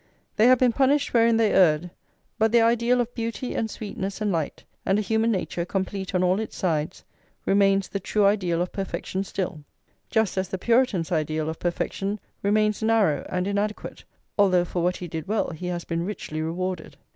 They 0.35 0.47
have 0.47 0.57
been 0.57 0.73
punished 0.73 1.13
wherein 1.13 1.37
they 1.37 1.51
erred; 1.53 1.91
but 2.39 2.51
their 2.51 2.65
ideal 2.65 2.99
of 3.01 3.13
beauty 3.13 3.53
and 3.53 3.69
sweetness 3.69 4.19
and 4.19 4.31
light, 4.31 4.63
and 4.83 4.97
a 4.97 5.01
human 5.03 5.31
nature 5.31 5.63
complete 5.63 6.15
on 6.15 6.23
all 6.23 6.39
its 6.39 6.55
sides, 6.57 7.03
remains 7.45 7.87
the 7.87 7.99
true 7.99 8.25
ideal 8.25 8.63
of 8.63 8.71
perfection 8.71 9.23
still; 9.23 9.63
just 10.09 10.39
as 10.39 10.49
the 10.49 10.57
Puritan's 10.57 11.11
ideal 11.11 11.49
of 11.49 11.59
perfection 11.59 12.19
remains 12.41 12.81
narrow 12.81 13.27
and 13.29 13.45
inadequate, 13.45 14.03
although 14.39 14.65
for 14.65 14.81
what 14.81 14.97
he 14.97 15.07
did 15.07 15.27
well 15.27 15.51
he 15.51 15.67
has 15.67 15.83
been 15.85 16.03
richly 16.03 16.41
rewarded. 16.41 16.97